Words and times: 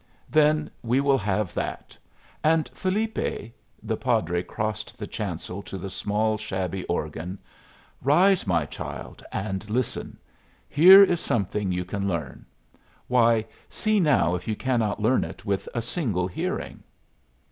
"Then 0.31 0.71
we 0.81 0.99
will 0.99 1.19
have 1.19 1.53
that. 1.53 1.95
And, 2.43 2.67
Felipe" 2.73 3.53
The 3.89 3.97
padre 3.97 4.41
crossed 4.41 4.97
the 4.97 5.05
chancel 5.05 5.61
to 5.61 5.77
the 5.77 5.91
small 5.91 6.39
shabby 6.39 6.83
organ. 6.85 7.37
"Rise, 8.01 8.47
my 8.47 8.65
child, 8.65 9.23
and 9.31 9.69
listen. 9.69 10.17
Here 10.67 11.03
is 11.03 11.19
something 11.19 11.71
you 11.71 11.85
can 11.85 12.07
learn. 12.07 12.47
Why, 13.09 13.45
see 13.69 13.99
now 13.99 14.33
if 14.33 14.47
you 14.47 14.55
cannot 14.55 14.99
learn 14.99 15.23
it 15.23 15.45
with 15.45 15.69
a 15.75 15.83
single 15.83 16.25
hearing." 16.25 16.81